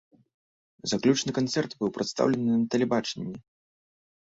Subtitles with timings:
[0.93, 3.35] Заключны канцэрт быў прадстаўлены на тэлебачанні.